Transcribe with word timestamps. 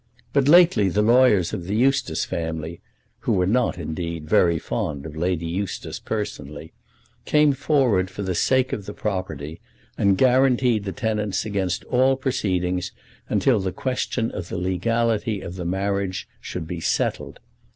But 0.33 0.47
lately 0.47 0.89
the 0.89 1.03
lawyers 1.03 1.53
of 1.53 1.65
the 1.65 1.75
Eustace 1.75 2.25
family, 2.25 2.81
who 3.19 3.33
were 3.33 3.45
not, 3.45 3.77
indeed, 3.77 4.27
very 4.27 4.57
fond 4.57 5.05
of 5.05 5.15
Lady 5.15 5.45
Eustace 5.45 5.99
personally, 5.99 6.73
came 7.25 7.53
forward 7.53 8.09
for 8.09 8.23
the 8.23 8.33
sake 8.33 8.73
of 8.73 8.87
the 8.87 8.95
property, 8.95 9.61
and 9.99 10.17
guaranteed 10.17 10.85
the 10.85 10.91
tenants 10.91 11.45
against 11.45 11.83
all 11.83 12.15
proceedings 12.15 12.91
until 13.29 13.59
the 13.59 13.71
question 13.71 14.31
of 14.31 14.49
the 14.49 14.57
legality 14.57 15.39
of 15.39 15.53
the 15.55 15.65
marriage 15.65 16.27
should 16.41 16.65
be 16.65 16.79
settled. 16.79 17.39